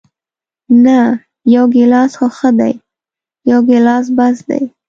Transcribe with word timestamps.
نه، 0.85 0.99
یو 1.55 1.65
ګیلاس 1.75 2.11
خو 2.19 2.27
ښه 2.37 2.49
دی، 2.59 2.73
یو 3.51 3.59
ګیلاس 3.69 4.05
بس 4.17 4.37
دی. 4.49 4.63